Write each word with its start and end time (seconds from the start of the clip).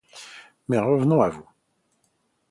Mais 0.67 0.79
revenons 0.79 1.21
à 1.21 1.29
vous 1.29 1.47